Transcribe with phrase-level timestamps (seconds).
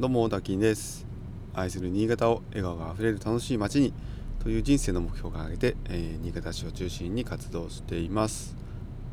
[0.00, 1.06] どうも大金です
[1.52, 3.92] 愛する新潟を笑顔があふれる楽しい街に
[4.42, 8.56] という人生の目標を掲げて、えー、新潟市を中心に活動しています。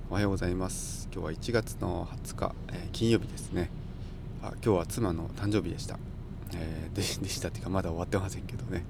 [0.09, 1.09] おはようございます。
[1.11, 3.69] 今日は1月の20日、えー、金曜日ですね。
[4.41, 5.99] あ今日は妻の誕生日でした、
[6.55, 8.85] えー、ででしたっていうかまだ終わってませんけどね。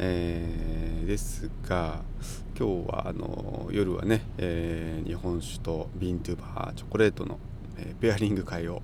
[0.00, 2.00] えー、ですが
[2.58, 7.38] 今日はあの夜はね、えー、日本酒とビントゥーバーチョコレートの、
[7.78, 8.82] えー、ペアリング会を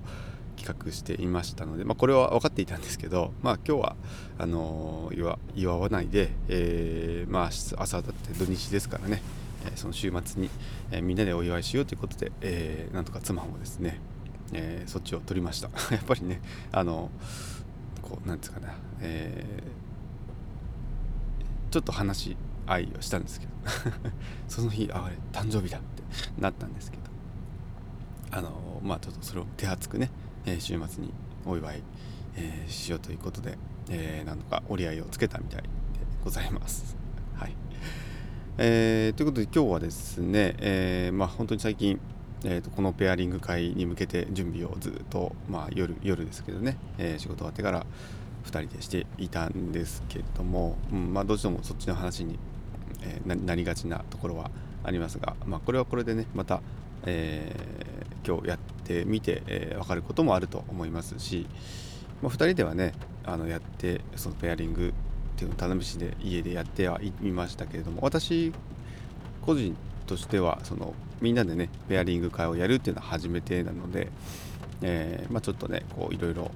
[0.59, 3.95] 企画していましたので、まあ、これは分かっていたんですけど、まあ、今日は
[4.37, 9.21] あの祝祝わないで、えー、まあ、朝だって土日ですからね、
[9.65, 10.49] えー、その週末に、
[10.91, 13.99] えー、みんなでお祝いしようということで、えなんとか妻もですね、
[14.53, 15.69] えそっちを取りました。
[15.95, 16.41] やっぱりね
[16.71, 17.09] あの
[18.01, 18.67] こうなんですかね、
[18.99, 19.63] え
[21.71, 23.51] ちょっと話し合いをしたんですけど
[24.47, 26.03] その日あれ誕生日だって
[26.39, 27.03] なったんですけど
[28.31, 30.09] あのまあちょっとそれを手厚くね
[30.45, 31.11] え、週末に
[31.45, 31.83] お祝い、
[32.35, 33.57] えー、しようということで、
[33.89, 35.69] えー、なんとか折り合いをつけたみたいで
[36.23, 36.95] ございます。
[37.35, 37.55] はい
[38.57, 41.99] えー、ということで今日はですね、えー、まあ、本当に最近、
[42.43, 47.85] えーと、このペアリング会に向けて準備をずっと、まあ、夜夜ですけどね、え仕事終わってから
[48.45, 52.37] 2人でしていたんですけれども、うんまあ、どうしてもそっちの話に、
[53.01, 54.51] えなりがちなところは
[54.83, 56.61] ありますが、まあ、これはこれでねまた、
[57.05, 57.55] え
[58.27, 61.47] 今日やってみて、えー、分かることもあると思いますし、
[62.21, 62.93] まあ、2人ではね
[63.25, 64.91] あのやってそのペアリングっ
[65.35, 68.51] ていうのを頼みしで家でやってはいましたけれども私
[69.45, 69.75] 個人
[70.05, 74.09] としてはそのみんなでねペアリング会をやるっていうのは初めてなので、
[74.81, 76.51] えー、まあ、ちょっとねこういろいろ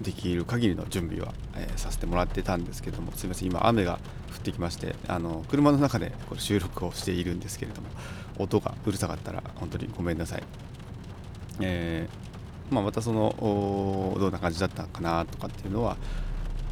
[0.00, 3.98] できる限りの準備は、えー、させてもらってたんですけどもすいません今雨が
[4.32, 7.88] 降ってきましてあの車の中でこれ収録をしているんですけれども
[8.38, 10.42] 音がうるさかったら本当にごめんなさい、
[11.60, 13.34] えー、まあ、またその
[14.18, 15.96] どんな感じだったかなとかっていうのは、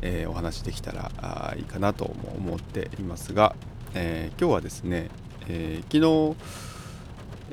[0.01, 3.55] えー、お話できたらいいかなと思っていますが、
[3.95, 5.11] え今日はですね、
[5.49, 6.37] え昨日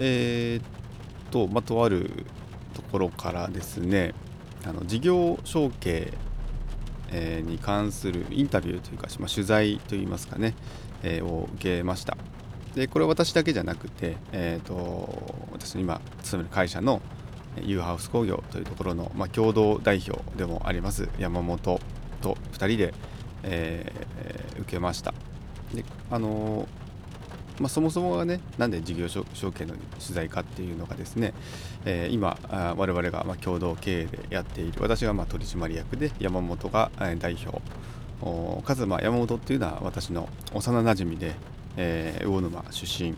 [0.01, 2.25] えー、とまとある
[2.73, 4.13] ところからですね
[4.65, 6.13] あの事業承継、
[7.11, 10.53] に関するインタビューというか、まあ、取材といいますかね、
[11.01, 12.17] えー、を受けました。
[12.75, 17.01] でこれは私だけじゃなくて、えーと、私の今勤める会社の
[17.63, 21.79] ユーハウス工業というところの、まあ、共同代表でもあります山本
[22.21, 22.93] と2人で、
[23.43, 25.13] えー、受けました。
[25.73, 26.67] であの
[27.59, 31.33] まあ、そもそもがねなんで事業承継の取材かっていうのがですね、
[31.83, 37.61] えー、今我々がま共同経営でやっている私がま取締役で山本が代表。
[38.63, 41.35] かつま山本っていうのは私の幼なじみで、
[41.81, 43.15] えー、魚沼出身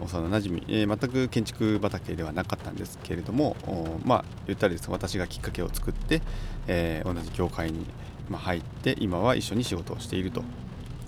[0.00, 3.56] 幼なじみ、えー、全く建築畑ではなかったんですけれども
[4.04, 6.22] まあ言ったらです私がきっかけを作って、
[6.66, 7.84] えー、同じ業界に、
[8.30, 10.42] 入って今は一緒に仕事をしていると。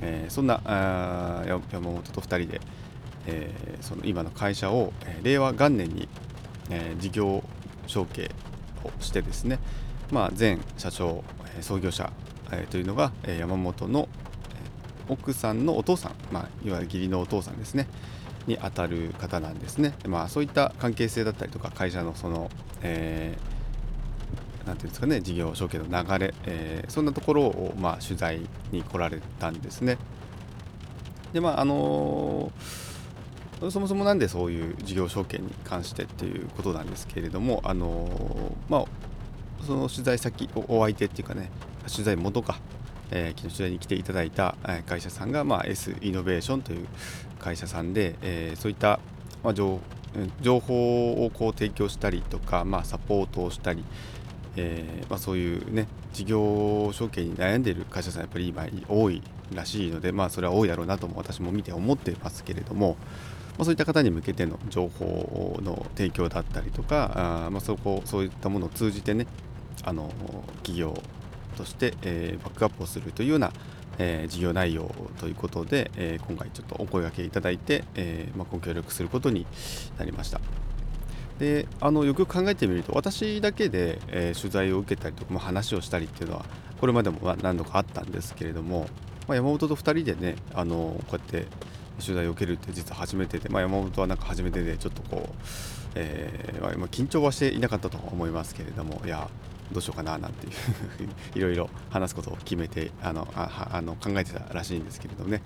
[0.03, 2.61] えー、そんなあ山本と2人で、
[3.27, 6.09] えー、その今の会社を、えー、令和元年に、
[6.71, 7.45] え事業
[7.87, 8.31] 承継
[8.85, 9.59] をしてですね、
[10.11, 11.23] まあ、前社長、
[11.59, 12.11] え創業者、
[12.53, 14.09] えというのが、え山本の、
[15.11, 17.87] 奥さんのお父さん、まあ、いわゆる義理のお父さんですね
[18.47, 22.51] にあたる方なんですね、まあ、そういった関係性だったりとか会社のその、
[22.83, 23.61] えー
[24.67, 29.99] なんていうんですかね事業承継の流れ、えー、そんなところを、まあ、取材に来られたんですね。
[31.33, 38.85] でまああのー、そもそもなんでそういう事業承継に関してっていうことなんですけれども、あのー、まあ、
[39.65, 41.51] その取材先お相手っていうかね
[41.91, 42.59] 取材元か、
[43.11, 44.57] えー、昨日取材に来ていただいた
[44.87, 46.87] 会社さんが、まあ、S イノベーションという
[47.39, 49.01] 会社さんで、えー、そういった、
[49.43, 49.81] まあ、情
[50.61, 53.85] 報をこう提供したりとか、まあ、サポートをしたり、
[54.57, 59.23] えー、まあ、そういうね事業承継に悩んでいる会社さんやっぱり今多い
[59.55, 62.97] らしいのでまあそれは多いだろうなとも私も見て思ってますけれども、
[63.59, 69.27] ま、そういった方に向けての情報の提供だったりとかあ、まあ、そこそういったものを通じてね
[69.85, 70.13] あの
[70.63, 71.01] 企業
[71.61, 73.53] として、えー、バックアップをするというような、
[73.99, 79.47] えー、事業内容ということで、えー、今回ちょっとお声がけいただいて、えまあ、ご協力することに
[79.99, 80.41] なりました。
[81.39, 86.45] であのよく考えてみると私だけで、え、取材を受けたりとか、まあ、話をしたりっていうのは
[86.79, 88.89] これまでも何度かあったんですけれども、
[89.27, 91.47] まあ、山本と2人でねあのこうやって
[91.99, 95.35] 取材を受けるって実は初めてで、まあ、山本はなんか初めてでちょっとこう、
[95.95, 99.31] えーまあ、緊張はしていなかったと思いますけれどもいや
[99.73, 100.53] どうしようかななんていう
[101.39, 105.43] いろいろ話すことを決めてあのあの考えてたらしいんですけれどもね。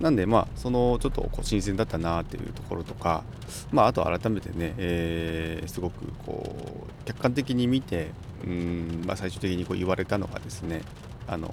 [0.00, 3.22] なんでまあそのちょっとこう新鮮だったなっていうところとか
[3.70, 8.10] まああと改めてね、えー、すごくこう客観的に見て
[8.44, 10.82] うん、まあ、最終的にこう言われたのがですね
[11.26, 11.48] あの、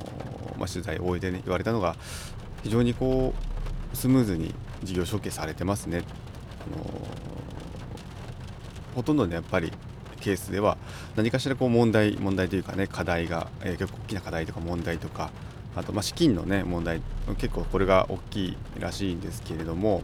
[0.57, 1.95] まあ、取材を終えてね言われたのが
[2.63, 3.33] 非常にこ
[3.93, 4.53] うスムーズに
[4.83, 6.03] 事業承継されてますね。
[6.73, 6.83] あの
[8.95, 9.71] ほとんどねやっぱり
[10.25, 10.77] ケースでは
[11.15, 15.29] 何かしらこう問題問題というかね課題が、えー、結構大きな課題とか問題とか
[15.75, 17.01] あとまあ資金のね問題
[17.37, 20.01] 結構これが大きいらしいんですけれども、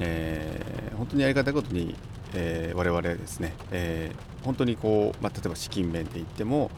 [0.00, 1.94] えー、本当にありがたいことに、
[2.32, 6.70] えー、我々ですね、えー、本当にこう、まあ、例えば資金面で言っても、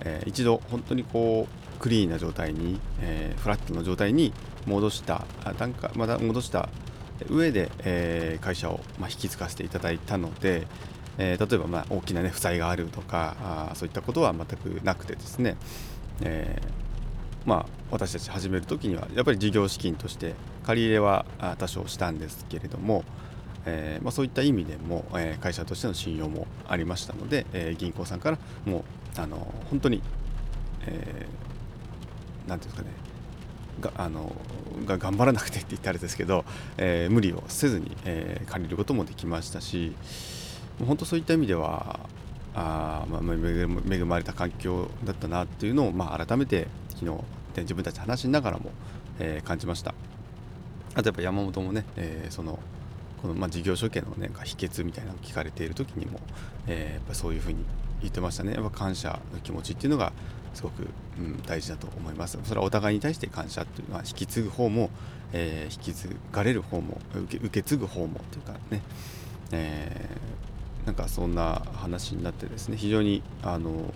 [0.00, 4.32] えー、一度本当にこうクリーンな状態に、えー、フラットの状態に
[4.66, 5.24] 戻した
[5.56, 6.68] 段階まだ戻した
[7.28, 10.66] 上で、えー、会社を、まあ、引き継がせていただいたので、
[11.18, 15.56] えー、例えばまあ大きな、ね、負債があるとかあそういったことは全くなくてですね、
[16.22, 20.34] えー、まあ、私たち始める時にはやっぱり事業資金として
[20.64, 21.26] 借り入れは
[21.58, 23.04] 多少したんですけれども、
[23.66, 28.84] えー、まあ、そういった意味でも、え会社としての信用もありましたので、え銀行さんからも
[29.16, 29.36] うあの
[29.70, 30.02] 本当に
[30.86, 31.26] 何、えー、て
[32.48, 32.88] 言うんですかね
[33.80, 34.34] があの
[34.86, 36.44] が頑張らなくてって言ったらあれですけど、
[36.76, 39.94] えー、無理をせずに、えー、借りることもできましたし
[40.86, 42.00] 本当そういった意味では
[42.54, 47.12] あ、まあ、恵まれた環境だったなっていうのを、まあ、改めて昨日
[47.56, 48.70] 自分たち話しながらも、
[49.18, 49.94] えー、感じました。
[50.94, 52.58] あとやっぱ山本もね、えー、その
[53.20, 56.20] この、まあ、事業所系の、ね、秘訣みたいなのを聞かれている時にも、
[56.66, 57.64] えー、やっぱそういうふうに
[58.00, 58.52] 言ってましたね。
[58.54, 60.12] やっぱ感謝の気持ちっていうのが
[60.54, 60.86] すごく、
[61.18, 62.38] うん、大事だと思います。
[62.44, 64.90] それはお互いに対して感謝っていうのは引き継ぐ方も、
[65.32, 68.82] えー、引き継がれる方も受け継ぐ方もっていうかね、
[69.52, 70.57] えー、
[70.88, 73.92] なんかそんな話になってですね非常にあの、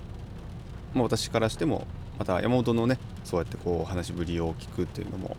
[0.92, 1.86] まあ、私からしても
[2.18, 5.38] また山本のねそうやってこう話ぶりを聞くっていうのも、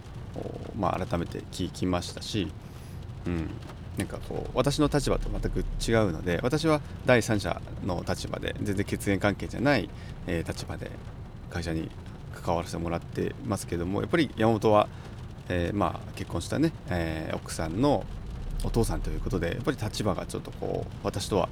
[0.76, 2.52] まあ、改めて聞きましたし、
[3.28, 3.52] うん、
[3.98, 9.92] なんかこう私の立場と全く違うので私は第三者の立場で全然血縁関係じゃない、
[10.26, 10.90] えー、立場で
[11.52, 11.92] 会社に
[12.34, 14.88] 関わらせてもらってますけどもやっぱり山本は、
[15.50, 18.08] えー、まあ結婚したね、えー、奥さんの
[18.63, 21.50] お父さんということでやっぱり立場がちょっとこう私とは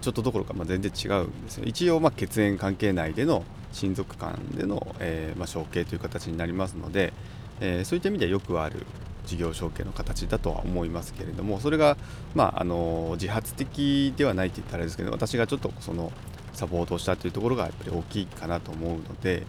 [0.00, 1.64] ちょっとどころかまあ全然違うんですよ。
[1.66, 7.12] 一応ま血縁関係内での親族間での、えーまあ、承継という形になりますので、
[7.60, 8.86] えー、そういった意味ではよくある
[9.26, 11.96] 事業承継の形だとは思いますけれどもそれが、
[12.34, 16.12] まあ、あの自発的ではないと言ったらあれですけど私がちょっとその
[16.52, 19.44] サポートをしたというところがやっぱり大きいかなと思うので、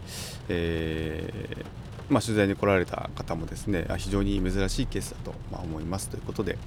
[0.49, 1.65] えー、
[2.09, 6.09] まあ、取材に来られた方もですね非常に珍しいケースだと思います。
[6.09, 6.57] ということで、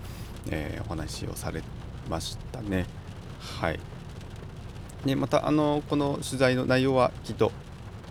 [0.50, 1.62] えー、お話をされ
[2.08, 2.86] ましたね。
[3.60, 3.80] はい。
[5.04, 7.52] ね、またあのこの取材の内容はきっと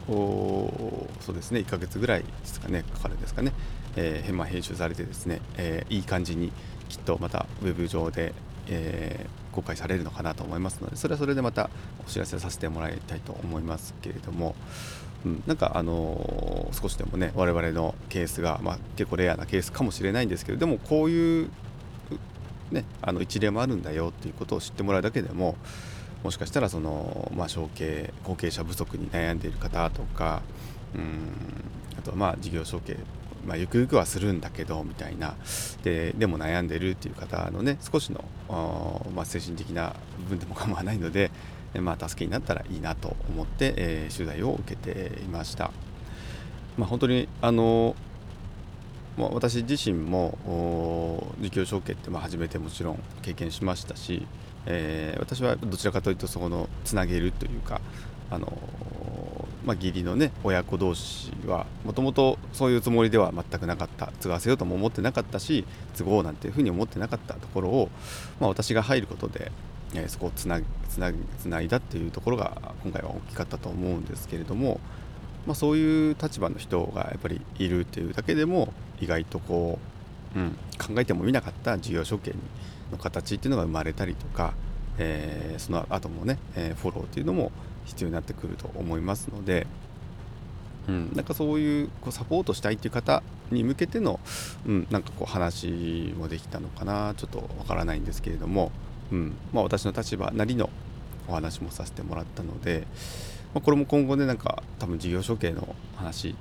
[0.08, 3.52] そうですね1ヶ月ぐらいですかねかかるんですかね、
[3.98, 6.54] えー、まあ、編集されてですね、えー、いい感じに
[6.88, 8.34] きっとまたウェブ上で、
[8.70, 11.70] えー、公開されるのかなと思いますのでそれはそれでまた
[12.06, 14.56] お知らせさせてもらいたいと思いますけれども、
[15.28, 21.50] うん、なんかあの少しでもね我々のケースが、まあ、結構レアなケースかもしれないんですけどでもこういう
[22.72, 25.56] ね、あの一例もあるんだよっていうことを知ってもらうだけでも
[26.22, 30.42] もしかしたらその、まあ、承継後継者不足に悩んでいる方とか
[30.94, 31.32] うん
[31.98, 32.98] あとはまあ事業承継
[33.46, 35.36] まあ、ゆくゆくはするんだけどみたいな
[35.82, 38.26] ででも悩んでるっていう方のね少しの、
[39.16, 41.32] まあ、精神的な部分でも構わないので、
[41.82, 45.72] まあ、助けになったらいいなと思って、えー、取材を受けていました。
[46.78, 47.96] まあ、本当にあの
[49.18, 50.38] ま、私自身も
[51.42, 54.28] 事業承継ってま初めてもちろん経験しましたし、
[54.68, 57.82] えー、私はどちらかというとそこのつなげるというか
[58.30, 58.52] あの
[59.66, 65.66] まあ、義理のね親子同士はもともとそういうつもりでは全くなかった継がせようとも思ってなかったし
[65.98, 67.90] 都合なんていうふうに思ってなかったところを、
[68.40, 69.52] まあ、私が入ることで、
[69.94, 74.80] え、そこをつなつなつないだっていうところが今回は大きかったと思うんですけれども、
[75.46, 79.80] まあ、そういう立場の人がやっぱりいるっていうだけでも意外とこ
[80.36, 82.34] う、うん、考えてもみなかった事業承継
[82.92, 84.54] の形っていうのが生まれたりとか、
[84.98, 87.52] えー、その後もね、え、フォローっていうのも
[87.86, 89.68] 必要になってくると思いますので、
[90.90, 94.20] うん、なんかそういうこうサポートしたいっていう方に向けての、
[94.66, 98.72] うん、なんかこう話もできたのかなちょっとわからないんですけれども、
[99.12, 99.34] うん。
[99.54, 100.70] まあ、私の立場なりの
[101.28, 102.88] お話もさせてもらったので、
[103.54, 106.36] まあ、これも今後ねなんか多分事業承継の話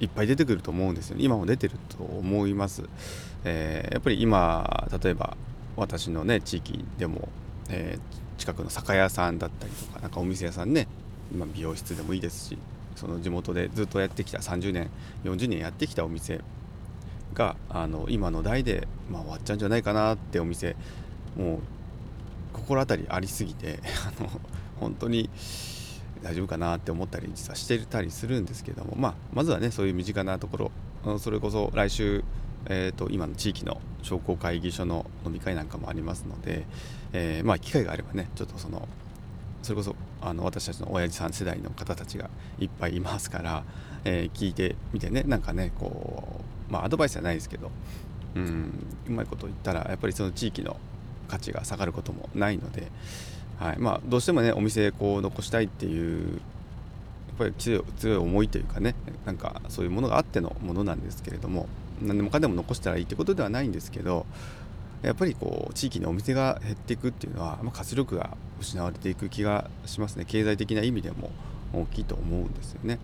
[0.00, 1.24] いっぱい出てくると思うんですよね。
[1.24, 2.82] 今も出てると思います、
[3.44, 5.36] えー、やっぱり今例えば
[5.76, 7.28] 私のね地域でも、
[7.68, 10.88] えー、近くの酒屋さんだったりとかなんかお店屋さんね、
[11.34, 12.58] まあ、美容室でもいいですし
[12.96, 14.90] その地元でずっとやってきた30年
[15.24, 16.40] 40年やってきたお店
[17.34, 20.76] があの今の代で、まあ、終わっちゃうんじゃないかなってお店
[21.36, 21.58] もう
[22.54, 23.80] 心当たりありすぎて
[24.18, 24.30] あの
[24.80, 25.28] 本当に
[26.22, 30.70] 大丈夫かなって思ったり実はしてたりするんですけども、まあ、まずはねそういう身近なとこ
[31.04, 32.24] ろそれこそ来週、
[32.66, 36.66] えーと、今の地域の商工会議所の飲み会なんかもありますので、
[37.12, 38.88] えー、まあ、機会があればねちょっとその
[39.62, 43.64] それこそあの私たちの親父さん世代の方たちがいっぱいいますから、
[44.04, 47.70] えー、聞いてみてねなんかねこうまあアドバイスじゃないですけど
[48.34, 50.76] うんうまいこと言ったらやっぱりその地域の
[51.28, 52.88] 価値が下がることもないので、
[53.58, 56.40] はいまあ、どうしてもねお店こう残したいっていう
[57.28, 61.66] やっぱり強い思いというかねなんかそういうものがあってのものなんですけれども
[62.00, 64.26] 何でもかんでも残したらいいってことではないんですけど
[65.02, 71.30] やっぱりこう地域のお店が減っていくっていうのは、まあ、活力が失われていく気がしますね経済的な意味でも
[71.72, 72.98] 大きいと思うんですよね。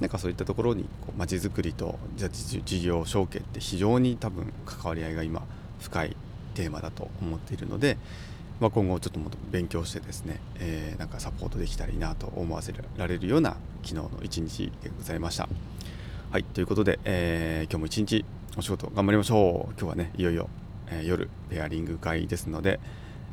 [0.00, 5.42] なんかそういったところにこう街づくりと事業承継って非常に多分関わり合いが今
[5.78, 6.16] 深い
[6.50, 7.96] テーマだと思っているので、
[8.60, 15.48] まあ、今後ちょっともっと勉強してですね、えー、なんかサポートできたらいいなと思わせられるような昨日の一日でございました。
[16.30, 18.24] はいということで、えー、今日も一日
[18.56, 20.48] お仕事頑張りましょう今日はねいよいよ、
[20.88, 22.78] えー、夜ペアリング会ですので、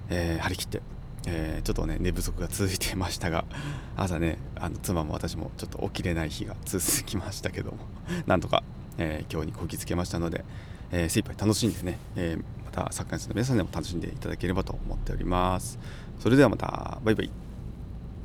[0.09, 0.81] え張り切って
[1.29, 3.45] えー、ちょっとね寝不足が続いてましたが
[3.97, 7.77] 朝ねあの妻も私もちょっと起きれない日が続きましたけども
[8.25, 8.63] なんとか、
[8.97, 10.45] えー、今日にこぎつけましたので、
[10.91, 12.43] えー、精一杯楽しんでね、えー、
[12.77, 15.79] たサッカーの皆さんでも楽しんでいただければと思っております。
[16.19, 16.99] それではまた。
[17.03, 17.46] バイバイ。